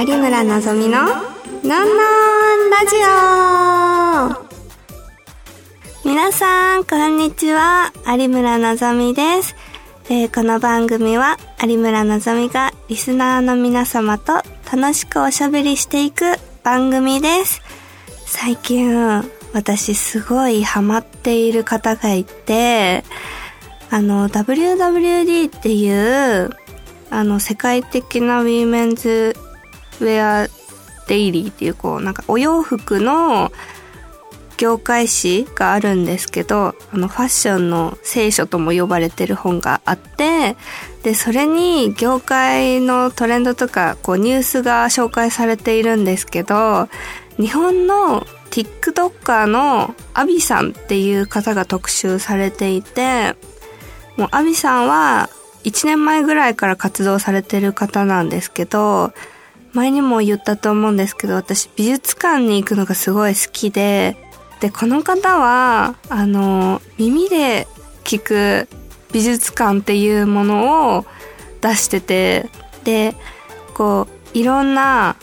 [0.00, 2.96] 有村のぞみののんのんラジ
[6.06, 7.92] オ皆さん、こんにちは。
[8.06, 9.54] 有村のぞみです。
[10.08, 14.42] えーこの番組は有村のぞみがリスナーの皆様と
[14.72, 17.60] 楽しくおしゃべりしていく番組です。
[18.24, 23.04] 最近、私すごいハマっている方がいて、
[23.90, 26.48] あの、WWD っていう、
[27.10, 29.36] あの、世界的なウィメンズ
[30.04, 30.48] ウェア
[31.06, 33.52] デイリーっていう、こう、なんかお洋服の
[34.56, 40.56] 業界誌があるんですけど、あの、ファッションの聖書とも呼ばれてる本があって、
[41.02, 46.88] で、それに業界のトレンドとか、こう、ニュースが紹介されているんですけど、
[47.38, 53.34] 日本の TikToker のアビさんっていう方が特集されていて、
[54.16, 55.30] もうアビさんは
[55.64, 59.12] 1年前ぐらいから活動されてる方なんですけど、
[59.72, 64.16] 前にも言ったと思うんですけど、私美術館に行くのがすごい好きで、
[64.60, 67.66] で、この方は、あの、耳で
[68.04, 68.68] 聞く
[69.12, 71.06] 美術館っていうものを
[71.60, 72.48] 出してて、
[72.84, 73.14] で、
[73.74, 75.16] こう、いろんな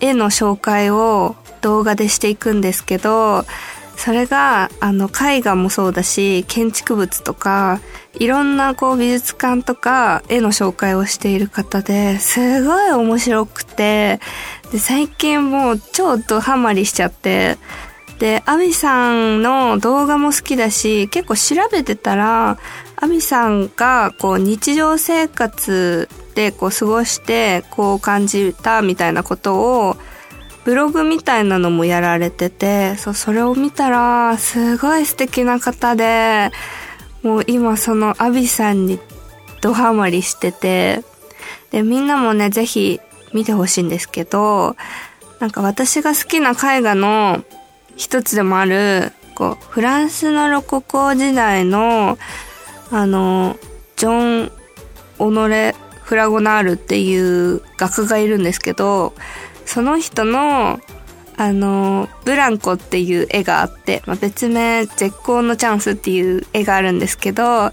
[0.00, 3.44] 絵の紹介を動画でしていくんですけど、
[3.96, 7.80] それが、あの、絵画もそうだし、建築物とか、
[8.18, 14.20] いろんなこう美術館とか絵の紹介をしている方ですごい面白くて、
[14.70, 17.58] で、最近もう超ドハマりしちゃって、
[18.18, 22.58] で、アビさんの動画も好きだし、結構調べてたら、
[22.96, 29.56] アビさんがこう日常生活でこう過ごしてこう感じたみたいなこと
[29.88, 29.96] を
[30.64, 36.50] ブログみたいなのもやられてて、そう、それを見たら、すごい素敵な方で、
[37.22, 38.98] もう今そのアビさんに
[39.60, 41.02] ドハマりしてて、
[41.70, 43.00] で、みんなもね、ぜひ
[43.32, 44.76] 見てほしいんですけど、
[45.40, 47.44] なんか私が好きな絵画の
[47.96, 52.18] 一つでもある、こう、フランスのロココ時代の、
[52.90, 53.58] あの、
[53.96, 54.52] ジョン・
[55.18, 59.14] オノレ・フラゴナールっていう画家がいるんですけど、
[59.64, 60.80] その人の、
[61.36, 67.70] あの、ブランコっていう絵があって、まあ、別名、絶好のチャンスっていう絵があるんですけど、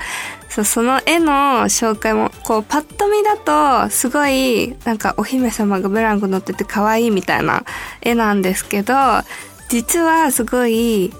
[0.50, 7.63] そうその絵の紹介も、こう、パッと見だと、すごい、なんかお姫様がブランコ乗ってて可愛いみたいな
[8.01, 8.94] 絵なんですけど、
[9.69, 11.13] 実はすごい、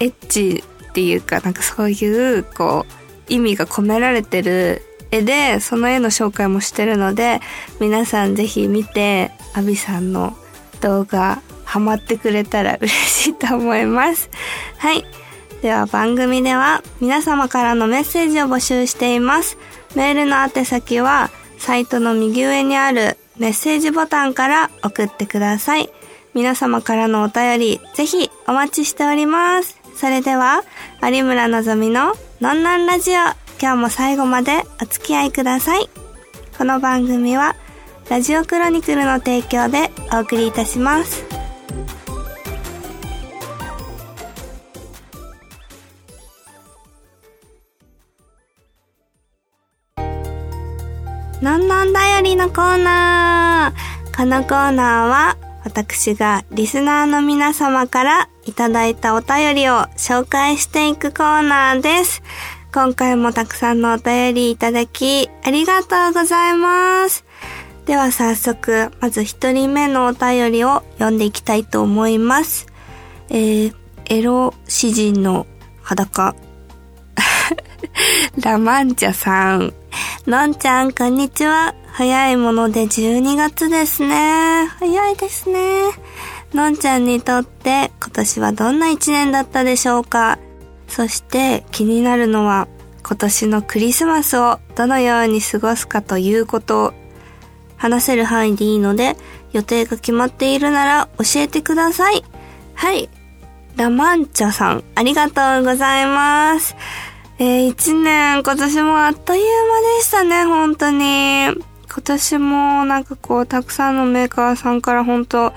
[0.00, 2.92] エッチっていうか、なんかそういう、こう、
[3.28, 7.40] 意味が込められてる絵で、その絵の紹介もしてるので、
[7.80, 10.36] 皆さんぜひ見て、アビさんの
[10.80, 14.30] 動画、ハマってくれたら嬉しいと思います。
[14.78, 15.04] はい。
[15.62, 19.58] では番組では皆様からのメッセージを募集しています。
[19.94, 25.90] メールの宛先は、サイトの右上にあるメッセージボタンから送ってください。
[26.34, 29.78] 皆様からのお便り、ぜひお待ちしております。
[29.96, 30.62] それでは、
[31.02, 35.88] 有村のぞみののんなんラジオ、今日も最後までお付き合いください。
[36.58, 37.56] この番組は、
[38.10, 41.24] ラジオクロニクルの提供でお送りいたします。
[51.42, 54.16] のんのんだよりのコーナー。
[54.16, 62.22] このコーナーは、私がリスナーの皆様からいただいたお便りを紹介していくコーナーです。
[62.76, 67.24] 今回もたくさんのお便りいただき、ありがとうございます。
[67.86, 72.66] では早速、まず一人目のお便りを読んでいきたいと思います。
[73.30, 73.74] えー、
[74.10, 75.46] エロ詩人の
[75.80, 76.36] 裸。
[78.44, 79.72] ラマンチャさん。
[80.26, 81.74] のんちゃん、こんにちは。
[81.92, 84.66] 早いもので12月ですね。
[84.78, 85.80] 早いですね。
[86.52, 90.38] のんちゃんにとって今年はどんな一年だったでしょうか？
[90.88, 92.68] そして気になるのは
[93.02, 96.94] 今年のクリスマスをどのように過ごすかということ
[97.76, 99.16] 話せる範囲でいいので
[99.52, 102.24] 予定が決まっているなら教えてください。
[102.74, 103.08] はい。
[103.76, 106.74] ラマンチャさん、ありがとうございます。
[107.38, 111.48] えー、一年、今年もあっという間でしたね、本当に。
[111.48, 115.52] 今年もなんかこう、たくさんのメーカーさんから本当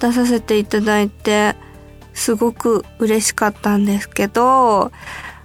[0.00, 1.54] 出させていただいて、
[2.14, 4.92] すごく嬉しかったんですけど、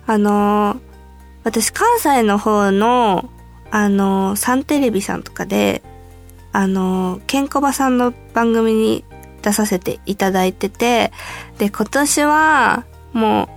[0.05, 0.79] あの
[1.43, 3.29] 私関西の方の、
[3.71, 5.81] あのサンテレビさんとかで、
[6.51, 9.05] あのケンコバさんの番組に
[9.41, 11.11] 出させていただいてて、
[11.57, 13.49] で、今年は、もう、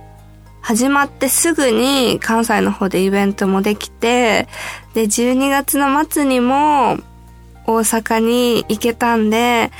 [0.61, 4.47] 始まってすぐに関西の方でイベントもできて、
[4.93, 6.97] で、12月の末にも、
[7.65, 9.71] 大阪に行けたんで、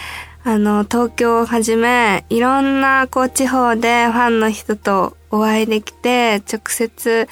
[0.43, 7.27] あの、東京をはじめ、いろんなこう地方でファンの人とお会いできて、直接、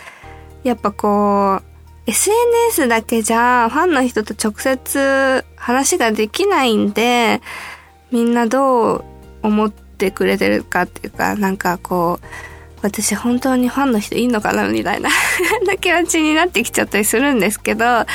[0.64, 1.64] やっぱこう、
[2.06, 7.42] SNS だけじゃファンの人と直接話ができないんで、
[8.12, 9.06] みんなどう
[9.42, 12.26] 思ってくれてるかっていうか、なんかこう、
[12.82, 15.10] 私本当にファンの人いんのかなみたいな
[15.80, 18.06] 気持ちになってきちゃったりするんですけど、直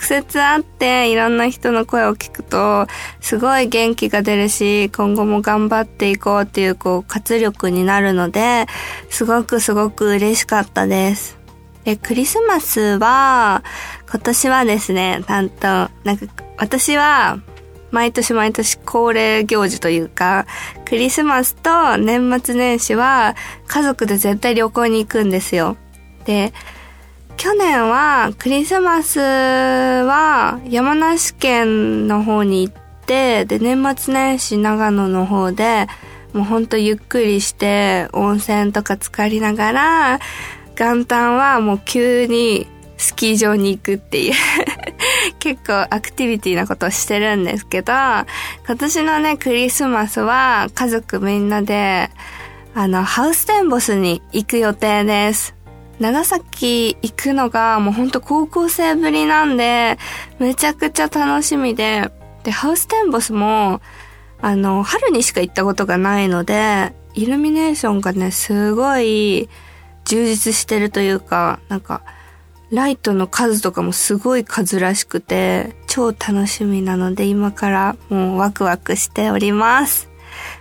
[0.00, 2.86] 接会っていろんな人の声を聞くと、
[3.20, 8.66] すごい元気が出るし、今後も頑張っていこうっていうこう活力になるので、
[9.10, 11.38] すごくすごく嬉しかったです。
[11.84, 13.62] で、クリスマスは、
[14.10, 15.66] 今年はですね、なんと、
[16.02, 17.38] なんか、私は、
[17.94, 20.46] 毎年毎年恒例行事というか、
[20.84, 23.36] クリスマスと年末年始は
[23.68, 25.76] 家族で絶対旅行に行くんですよ。
[26.24, 26.52] で、
[27.36, 32.74] 去年はクリスマスは山梨県の方に行っ
[33.06, 35.86] て、で、年末年始長野の方で、
[36.32, 40.20] もうほんとゆっくりして温泉とか浸かりながら、
[40.76, 42.66] 元旦はもう急に
[42.96, 44.34] スキー場に行くっていう
[45.38, 48.26] 結構アクティビティなことをしてるんですけど、今
[48.78, 52.10] 年のね、クリスマスは家族みんなで、
[52.74, 55.54] あの、ハウステンボスに行く予定です。
[56.00, 59.98] 長崎行くのがもうほんと高校生ぶりなんで、
[60.38, 62.10] めちゃくちゃ楽しみで、
[62.42, 63.80] で、ハウステンボスも、
[64.40, 69.48] あの、春にしか行ったことがないので、イルミネーションがね、すごい
[70.04, 72.02] 充実してるというか、なんか、
[72.74, 80.10] ライトの数とかもすごい数らしくて、超楽しみなので今からもうワクワクしております。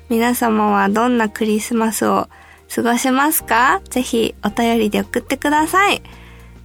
[0.09, 2.29] 皆様はどんなクリスマスを
[2.73, 3.81] 過ごしますか？
[3.89, 6.03] ぜひお便りで送ってください。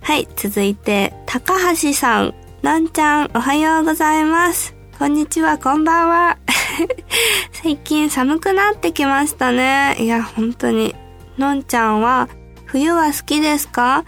[0.02, 2.34] はい、続いて、高橋さん。
[2.60, 4.74] なんちゃん、おはようございます。
[4.98, 6.38] こんにちは、こんばんは。
[7.52, 9.96] 最近寒くなってきましたね。
[9.98, 10.94] いや、本当に。
[11.38, 12.28] のんちゃんは、
[12.66, 14.04] 冬は好きですか？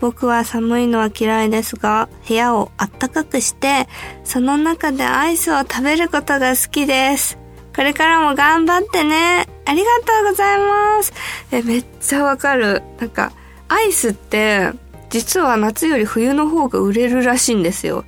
[0.00, 3.88] 僕は寒いのは嫌いですが、部屋をあったかくして、
[4.24, 7.38] その中でアイスを食べることが好きです。
[7.74, 9.48] これからも頑張ってね。
[9.64, 11.12] ありがとうございます。
[11.50, 12.82] え、めっちゃわかる。
[13.00, 13.32] なんか、
[13.68, 14.70] アイスって、
[15.10, 18.04] 実は夏より冬の方が売れるらしいんですよ。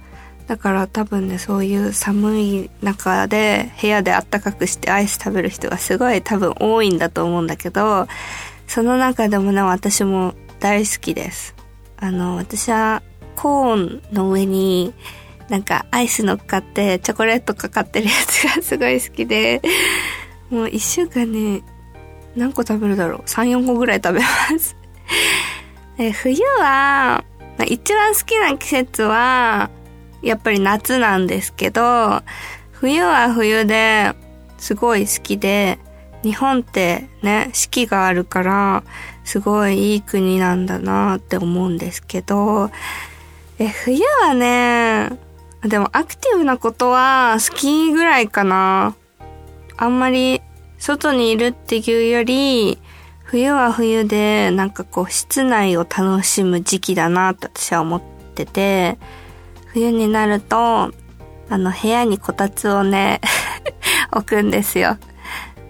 [0.46, 8.06] だから多分ね、そういう寒い中で部屋であったかくしてアイス食べる人がすごい多分多いんだと思うんだけど、
[8.68, 11.55] その中でもね、私も大好きです。
[11.98, 13.02] あの、私は
[13.36, 14.94] コーンの上に
[15.48, 19.62] なんかアイス乗っかってチョコレートかかってるやつがすごい好きで、
[20.50, 21.62] もう一週間ね、
[22.34, 24.26] 何個食べるだろう ?3、4個ぐらい食べま
[24.58, 24.76] す
[25.96, 26.12] で。
[26.12, 27.24] 冬は、
[27.66, 29.70] 一番好きな季節は、
[30.22, 32.22] やっぱり夏なんですけど、
[32.72, 34.12] 冬は冬で
[34.58, 35.78] すごい好きで、
[36.22, 38.82] 日本ってね、四季があるから、
[39.26, 42.70] すごいいい国なんだなって思うんですけど、
[43.58, 45.18] え、冬はね、
[45.62, 48.94] でもアクティブなことは好きぐらいかな。
[49.76, 50.40] あんまり
[50.78, 52.78] 外にいるっていうより、
[53.24, 58.02] 冬は冬でなんかこう室内を楽しむ時期だなって私は思っ
[58.36, 58.96] てて、
[59.72, 60.56] 冬になると、
[61.48, 63.20] あの部屋にこたつをね
[64.12, 64.98] 置くんですよ。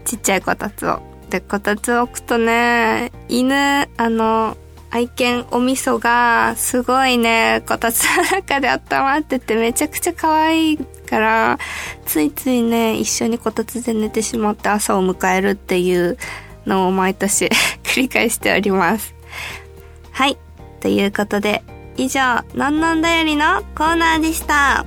[0.05, 1.16] ちっちゃいこたつを。
[1.31, 4.57] で、こたつを置くとね、犬、あの、
[4.91, 11.59] 愛犬お味噌がすごいね、こたつの中で温まっててめちゃくちゃ可愛いから、
[12.07, 16.17] ついついね、一緒にこたつで寝てしまって朝を迎えるっていう
[16.67, 17.51] のを毎年
[17.83, 19.15] 繰り返しております。
[20.13, 20.39] はい。
[20.81, 21.63] ということで、
[21.97, 24.85] 以上、のんのんだよりのコーナーでした。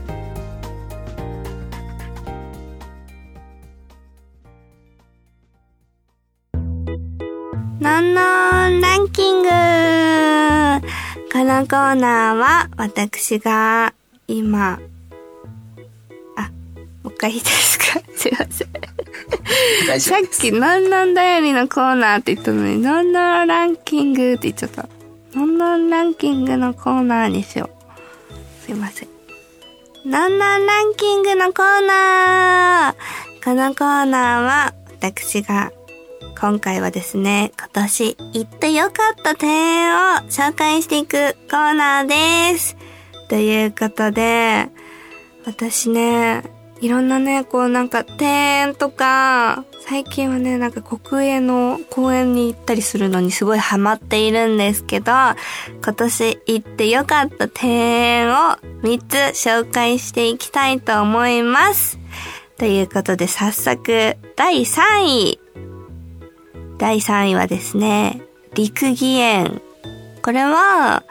[7.79, 8.21] のんの
[8.69, 9.47] んランキング？
[9.49, 9.53] こ
[11.45, 13.93] のコーナーは私が
[14.27, 14.79] 今、
[16.35, 16.41] あ、
[17.03, 18.01] もう一回いいですか？
[18.17, 19.99] すいません。
[20.01, 24.89] さっき、のんのんだよりのコーナーって言ったのに、のんのんランキングって言っちゃった。
[25.33, 27.69] のんのんランキングのコーナーにしよ
[28.29, 28.65] う。
[28.65, 29.09] すいません。
[30.05, 33.43] のんのんランキングのコーナー？
[33.43, 35.71] このコーナーは私が
[36.41, 39.97] 今回はですね、今年行ってよかった点を
[40.29, 42.07] 紹介していくコーナー
[42.53, 42.77] です。
[43.27, 44.69] ということで、
[45.45, 46.43] 私ね、
[46.79, 58.35] いろんなね、こうなんか庭園とか、最近はね、なんか国営の公園に行ったりするのにすごいハマっているんですけど、今年行ってよかった庭園を
[58.83, 59.15] 3つ
[59.49, 61.99] 紹介していきたいと思います。
[62.57, 65.48] ということで早速、第3位。
[66.79, 68.21] 第3位はですね、
[68.55, 69.61] 陸義園。
[70.23, 71.03] これは、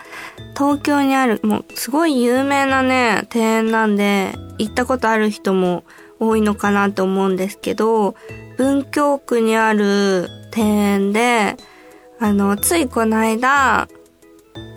[0.56, 5.84] 東京にある、もうすごい有名なね、庭園なんで、行ったことある人も
[6.18, 8.16] 多いのかなと思うんですけど、
[8.56, 11.56] 文京区にある庭園で、
[12.18, 13.88] あの、ついこの間、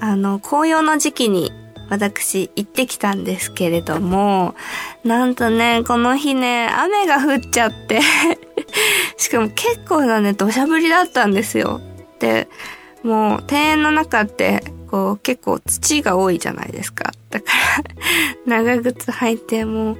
[0.01, 1.53] あの、紅葉の時期に
[1.89, 4.55] 私行ってきたんですけれども、
[5.03, 8.01] なんとね、この日ね、雨が降っちゃって
[9.17, 11.81] しかも結構なね、土砂降りだったんですよ。
[12.19, 12.47] で、
[13.03, 17.11] もう庭園の中ってこう結構土が多いじゃないですか。
[17.29, 17.47] だか
[18.47, 19.97] ら長靴履いてもう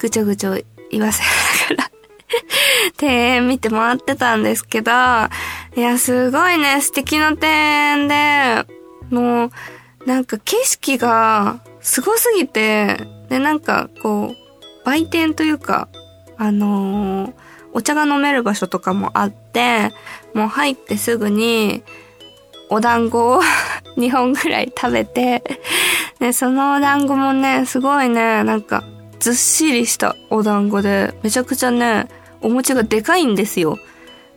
[0.00, 0.58] ぐちょぐちょ
[0.90, 1.22] 言わせ
[1.74, 1.90] ながら
[3.00, 4.90] 庭園見て回ってたんですけど、
[5.76, 8.66] いや、すごいね、素敵な庭園で、
[9.10, 9.50] もう、
[10.06, 12.96] なんか景色がすごすぎて、
[13.28, 14.36] で、なんかこう、
[14.84, 15.88] 売店というか、
[16.36, 17.32] あのー、
[17.72, 19.92] お茶が飲める場所とかもあって、
[20.34, 21.82] もう入ってすぐに、
[22.68, 23.42] お団子を
[23.98, 25.42] 2本ぐらい食べて、
[26.18, 28.84] で、そのお団子もね、すごいね、なんか、
[29.18, 32.08] ずっしりしたお団子で、めちゃくちゃね、
[32.40, 33.78] お餅がでかいんですよ。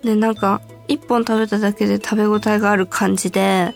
[0.03, 3.73] で、なんか、一本食べただけで食べ応えがある感じで、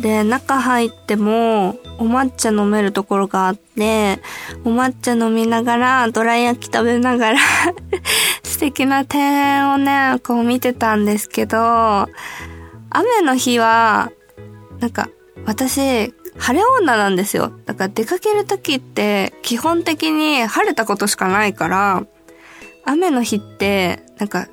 [0.00, 4.20] で、中入っても、お抹茶飲めるところがあって、
[4.64, 7.38] お抹茶飲みながら、どら焼き食べながら
[8.60, 11.56] 素敵な庭園をね、こう見てたんですけど、
[12.90, 14.12] 雨の日は、
[14.80, 15.08] なんか、
[15.46, 17.50] 私、晴れ女なんですよ。
[17.64, 22.04] だから出かける時って基本的に晴れたことしかないから、
[22.84, 24.46] 雨の日って、なんか、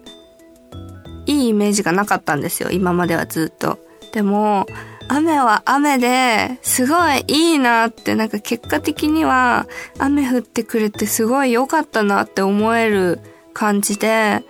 [1.26, 2.70] いいイメージがなかったんですよ。
[2.72, 3.78] 今まではずっと。
[4.14, 4.68] でも、
[5.10, 9.68] 雨は雨で、すごいいいなって、なんか結果的には、
[10.00, 13.20] 雨降ってくれてすごい良かったなって思える
[13.58, 14.44] 感じで、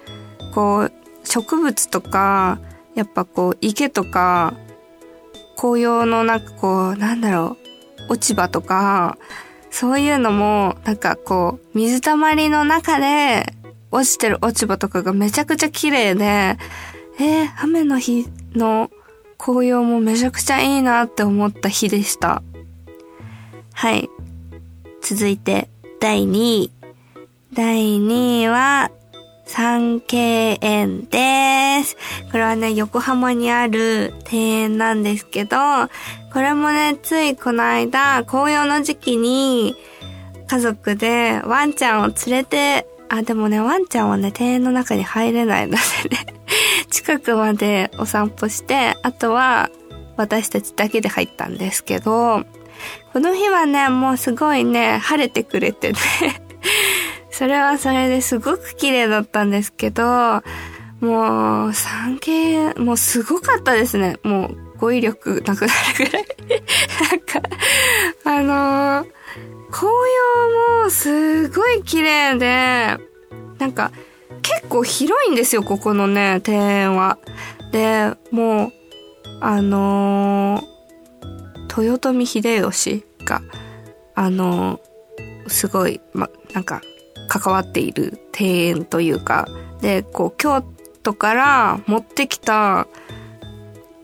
[0.54, 0.92] こう、
[1.24, 2.60] 植物とか、
[2.94, 4.54] やっぱこう、池とか、
[5.56, 7.56] 紅葉のなんかこう、なんだろ
[8.10, 9.18] う、落ち葉とか、
[9.72, 13.54] そういうのも、なんかこう、水たまりの中で
[13.92, 16.58] 落ちてる落ち葉とかがめちゃくちゃ綺麗で、
[17.18, 18.92] えー、雨の日の
[19.38, 22.44] 紅葉もめちゃくちゃいいなって思った日でした。
[23.72, 24.10] はい。
[25.02, 25.70] 続いて、
[26.02, 26.72] 第2位。
[27.54, 28.92] 第2位は、
[29.48, 31.98] 三景園です。
[32.32, 35.58] これはね、横浜にある庭園なんですけど、
[36.34, 39.76] これもね、ついこの間、紅葉の時期に、
[40.48, 46.36] 家族でワンちゃんを連れて、あ、でもね、ワンちゃんはね、庭園の中に入れないのでね、
[46.92, 49.70] 近くまでお散歩して、あとは
[50.18, 52.44] 私たちだけで入ったんですけど、
[53.14, 55.98] この日はね、もうすごいね、晴れてくれてね
[57.38, 60.42] それはそれですごく綺麗だったんですけど、
[61.02, 64.18] もう、産経、もうすごかったですね。
[64.24, 66.26] もう、語彙力なくなるぐらい。
[67.12, 67.42] なんか、
[68.24, 69.08] あのー、
[69.70, 69.94] 紅
[70.82, 72.98] 葉もすごい綺麗で、
[73.60, 73.92] なんか、
[74.42, 77.20] 結構広いんですよ、ここのね、庭園は。
[77.72, 78.74] で、もう、
[79.42, 83.44] あのー、豊臣秀吉が、
[84.16, 86.82] あのー、すごい、ま、なんか、
[87.28, 89.48] 関わっている庭園というか、
[89.82, 90.64] で、こう、京
[91.04, 92.88] 都から持ってきた、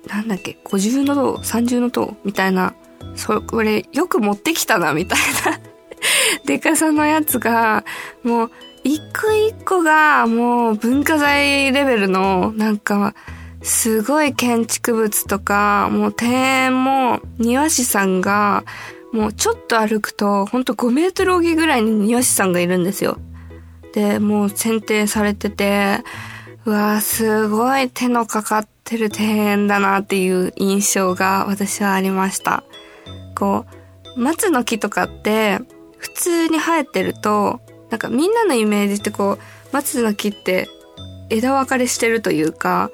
[0.07, 2.73] なんだっけ、五重の塔、三重の塔みたいな、
[3.15, 5.59] それ、よく持ってきたな、みたいな。
[6.45, 7.83] でかさのやつが、
[8.23, 8.51] もう、
[8.83, 13.13] 一個一個が、もう、文化財レベルの、なんか、
[13.61, 18.65] すごい建築物とか、もう庭園も、庭師さんが、
[19.13, 23.20] もうちょっと歩くと、ほんと5メートルぎぐらいに庭師さんがいるんですよ。
[23.93, 26.00] で、もう選定されてて、
[26.65, 32.63] うわーすごい手のかかってる庭園だなっていう印象が私はありました。
[33.36, 33.65] こ
[34.15, 35.60] う、松の木とかって、
[35.98, 39.39] 普通に生えてると、なんかみんなのイメージってこう、
[39.72, 40.67] 松の木って
[41.29, 42.89] 枝分かれしてるというか、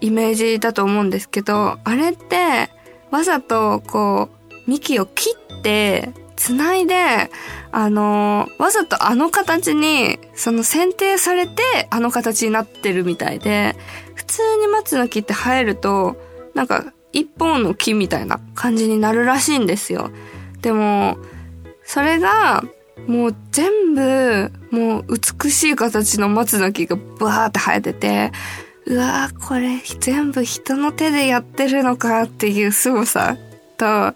[0.00, 2.70] イメージだと思うんですけど、あれって、
[3.10, 7.30] わざとこう、幹を切ってて、繋いで、
[7.72, 13.74] あの、わざとあの形に、その選定されて、あの形になってるみたいで、
[14.14, 16.16] 普通に松の木って生えると、
[16.54, 20.10] なんか、一本の木みたいな感じになるらしいんですよ。
[20.60, 21.16] でも、
[21.84, 22.64] それが、
[23.06, 25.04] もう全部、もう
[25.42, 28.32] 美しい形の松の木がバーって生えてて、
[28.86, 33.36] うわーこれ全部人の手でやってるのかっていう凄さ
[33.76, 34.12] と、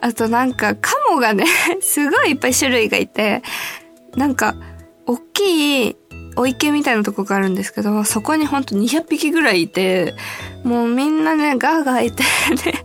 [0.00, 1.44] あとなんかカモがね、
[1.80, 3.42] すごいいっぱい種類がいて、
[4.16, 4.54] なんか、
[5.06, 5.96] 大きい
[6.36, 10.14] お池みたいなとこがあるんですけど、そこにほんと200匹ぐらいいて、
[10.64, 12.84] もうみんなね、ガーガーいてね、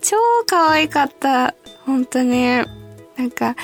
[0.00, 1.54] 超可愛かった。
[1.84, 2.46] 本当に。
[3.16, 3.56] なんか、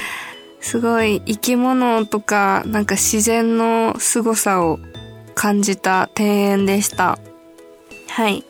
[0.60, 4.78] すごい生き物とか、なんか自然の凄さを
[5.34, 7.18] 感じた庭園でした。
[8.08, 8.44] はい。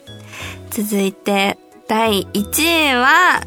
[0.70, 1.58] 続いて、
[1.88, 3.42] 第1位は、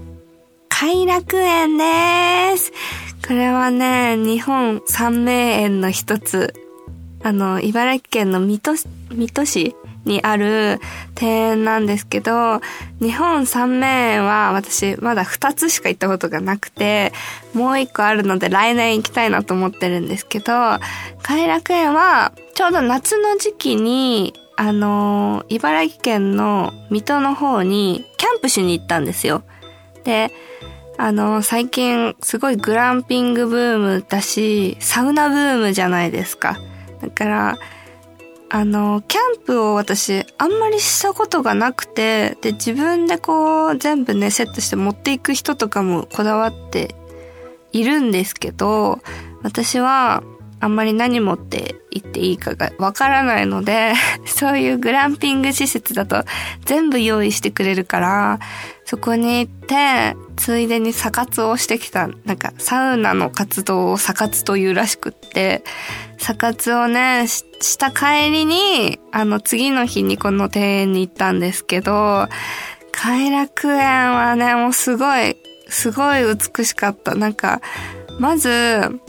[0.82, 2.72] 偕楽園です。
[3.28, 6.54] これはね、日本三名園の一つ。
[7.22, 8.72] あの、茨城県の水戸、
[9.12, 10.80] 水戸市にある
[11.20, 12.62] 庭園なんですけど、
[13.02, 17.12] 日本三名園は私まだ二つしか行ったことがなくて、
[17.54, 20.54] もう一個あるので来年行きたいなと思ってるんですけど、
[21.24, 29.44] 偕楽園はちょうど夏の時期に、あの茨城県の水戸の方にキャンプしに行ったんですよ。
[30.06, 30.32] で、
[31.02, 36.58] あの最近すごいグランピングブームだし、サウナブームじゃないですか。
[37.02, 37.58] だから、
[38.50, 46.94] あの、キャンプを私、あんまりしたことがなくて、で、自分でこう、全部ね、セットして持っていく人とかもこだわって
[47.72, 49.00] いるんですけど、
[49.42, 50.22] 私は、
[50.60, 53.94] あんまり何持って行っていいかがわからないので、
[54.26, 56.24] そういうグランピング施設だと
[56.66, 58.40] 全部用意してくれるから、
[58.86, 65.64] そこに行って、ついでにサ活をしてきた、なんかサウナの活動をサ活というらしくって、
[66.18, 72.28] サ活をね、した帰りに、あの次の日にこの庭園に行ったんですけど、
[72.92, 75.38] 偕楽園はね、もうすごい、
[75.70, 77.16] すごい美しかった。
[77.16, 77.62] なんか、
[78.20, 79.00] まず、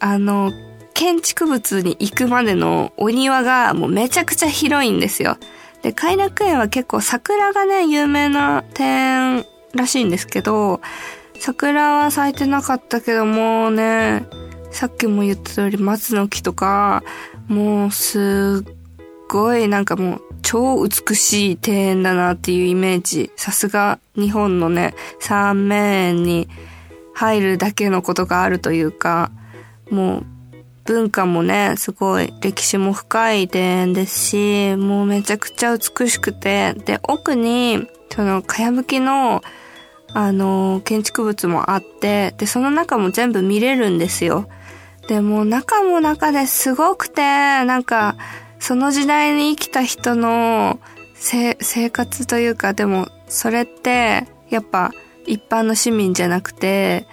[0.00, 0.52] あの、
[1.00, 5.38] 建築物に行くまでのお庭がもうめちゃくちゃ広いんですよ。
[5.80, 8.90] で、偕楽園は結構桜がね、有名な庭
[9.38, 10.82] 園らしいんですけど、
[11.38, 14.26] 桜は咲いてなかったけどもうね、
[14.72, 17.02] さっきも言った通り松の木とか、
[17.48, 18.74] もうすっ
[19.26, 23.30] ごいなんかもう超美しい庭園だなっていうイメージ。
[23.36, 26.46] さすが日本のね、三名園に
[27.14, 29.30] 入るだけのことがあるというか、
[29.90, 30.26] もう
[30.90, 39.40] 文化もね、すごい歴史も深い庭園ですし、もうめちゃくちゃ美しくて、で、奥に、その、かやぶきの、
[40.12, 44.48] あの、建築物もあって、で、その中も全部見れるんですよ。
[45.06, 48.16] で、も中も中ですごくて、なんか、
[48.58, 50.80] その時代に生きた人の
[51.14, 51.54] 生
[51.90, 54.90] 活というか、でも、それって、やっぱ、
[55.24, 57.06] 一般の市民じゃなくて、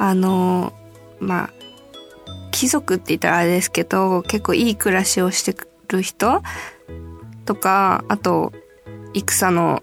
[0.00, 0.72] あの、
[1.20, 1.59] まあ、
[2.50, 5.54] 貴族って言ったらあれですけど、結構いい暮らしをして
[5.88, 6.42] る人
[7.44, 8.52] とか、あと、
[9.14, 9.82] 戦の、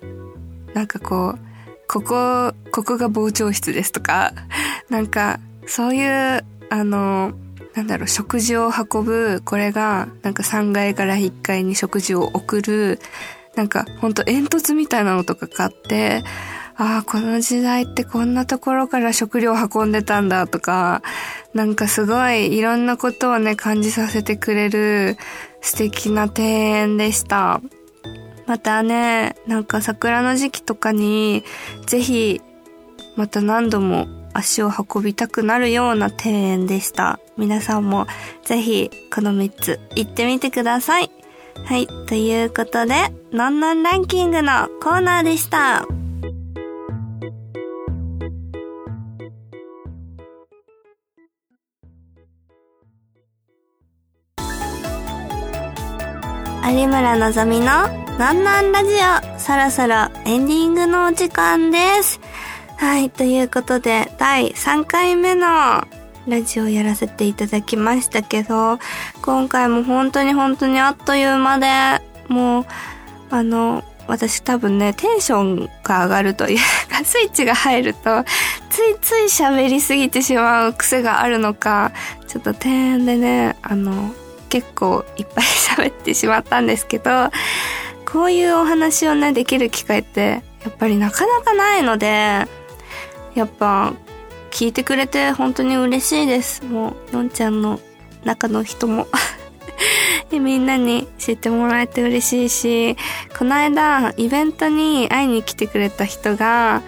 [0.73, 1.39] なんかこう、
[1.87, 4.33] ここ、ここが傍聴室ですとか、
[4.89, 7.33] なんか、そういう、あの、
[7.73, 12.99] なんだろう、食事を運ぶ、これが、なんか3階から1階に食事を送る、
[13.55, 16.23] なんか、ほんと煙突みたいなのとか買って、
[16.75, 21.01] ああ、この時代ってこんなところから食料運んでたんだとか、
[21.57, 25.17] なんかすごいいろんなことをね、感じさせてくれる
[25.59, 27.61] 素敵な庭園でした。
[28.45, 31.43] またね、なんか桜の時期とかに、
[31.87, 32.41] ぜひ、
[33.15, 37.19] また何度も足を運びたくなるような庭園でした。
[37.37, 38.05] 皆さんも
[38.45, 41.09] ぜひこの3つ行ってみてください。
[41.65, 41.87] はい。
[42.07, 45.87] ということで、のんのんランキングのコーナーでした。
[56.69, 57.65] 有村のぞみの
[58.17, 62.19] なんなんラジオ、そろそろエンディングのお時間です。
[62.75, 65.47] はい、ということで、第3回目の
[66.27, 68.79] ラジオをやらせていただきましたけど、
[69.21, 72.65] 今回も本当に本当にあっという間で、もう、
[73.29, 76.57] あの、私多分ね、テンションが上がるという
[76.89, 78.25] か、 スイッチが入ると、
[78.69, 81.93] ついつい喋りすぎてしまう癖があるのか、
[82.27, 84.13] ちょっと庭園でね、あの、
[84.49, 87.29] 結構いっぱい喋ってしまったんですけど、
[88.11, 92.45] こういうお話をね、できる機会って、やっぱりなかなかないので、
[93.35, 93.93] やっぱ、
[94.51, 96.65] 聞いてくれて本当に嬉しいです。
[96.65, 97.79] もう、のんちゃんの
[98.23, 99.07] 中の人も
[100.31, 102.97] みんなに知ってもらえて嬉しいし、
[103.37, 106.81] この間、イベントに会いに来てくれた人が、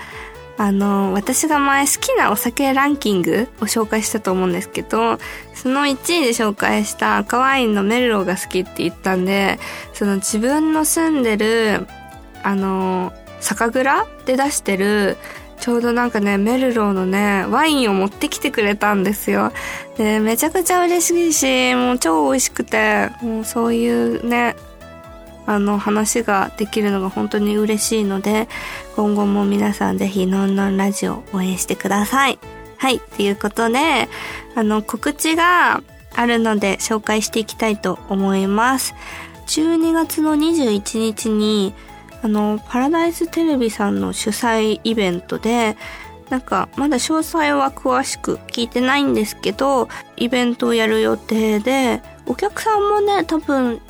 [0.60, 5.18] あの、私が前好きなお酒ランキングを紹介したと思うんですけど、
[5.56, 5.96] その1位
[6.26, 9.58] で紹介した赤ワインのメルローが好きって言ったんで、
[9.94, 11.88] その自分の住んでる、
[12.44, 15.16] あの、酒蔵で出してる、
[15.62, 19.54] ちょうどなんかね、メルローのね、ワインを持ってきてくれたんですよ。
[19.98, 24.58] で、めちゃくちゃ嬉しいし、もう超美味しくて、もうそういうね、
[25.50, 28.48] あの話ができるのが本当に嬉しいので、
[28.96, 32.38] 今後も皆さんぜひのんのんラジオ応援してください。
[32.78, 34.10] はい、ということで、
[34.54, 35.82] あの告知が
[36.16, 38.94] あるので紹介していきたいと思います。
[39.48, 41.74] 12月の21日に、
[42.22, 45.78] あの、パラダイステレビさんの主催イベントで、
[46.30, 53.82] なんか、まだ詳細は詳しく聞いてないんですけど、イベントをやる予定で、お客さんもね、多分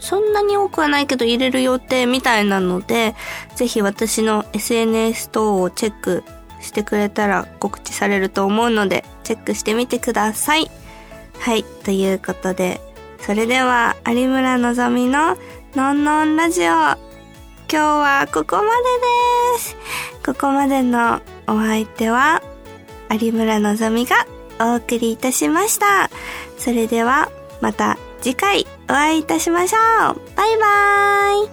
[0.00, 3.14] そんなに多くはないけど入れる予定みたいなので、
[3.56, 6.24] ぜひ私の SNS 等をチェック
[6.60, 10.70] してくれたら告知されると思うので、チェックしてみてください。
[11.40, 12.80] はい、ということで、
[13.20, 15.36] それでは有村のぞみの
[15.74, 16.96] のんのんラジオ、今
[17.68, 18.68] 日はここまで
[19.56, 19.76] です。
[20.24, 22.42] ここまでのお相手は
[23.10, 24.26] 有村のぞみが
[24.60, 26.10] お送りいたしました。
[26.56, 27.30] それでは
[27.60, 29.78] また次回お会いいたしましょ
[30.12, 30.20] う。
[30.34, 31.48] バイバーイ。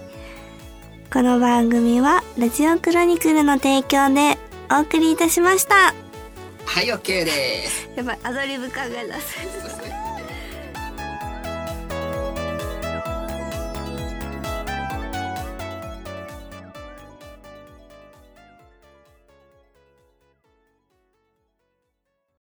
[1.12, 4.38] この番組はラジオクロニクルの提供で
[4.70, 5.94] お送りいたしました。
[6.64, 7.90] はい OK です。
[7.94, 9.85] やばいアドリブ考え出す